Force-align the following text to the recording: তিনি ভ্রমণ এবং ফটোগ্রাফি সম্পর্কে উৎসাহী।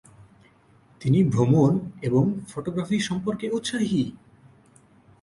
তিনি 1.01 1.19
ভ্রমণ 1.23 1.71
এবং 2.01 2.23
ফটোগ্রাফি 2.49 2.97
সম্পর্কে 2.99 3.45
উৎসাহী। 3.49 4.03